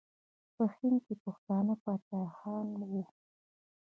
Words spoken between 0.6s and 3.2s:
هند کې پښتانه پاچاهان وو.